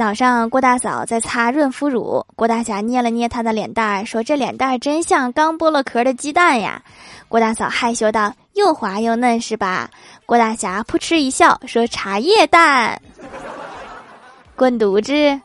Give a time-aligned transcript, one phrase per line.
[0.00, 6.82] 早上郭大嫂在擦润肤乳郭大侠捏了捏她的脸蛋儿说这脸蛋儿真像刚剥了壳的鸡蛋呀。
[7.28, 9.90] 郭大嫂害羞道又滑又嫩是吧？
[10.24, 12.98] 郭大侠扑哧一笑说茶叶蛋。
[14.56, 15.38] 滚犊子！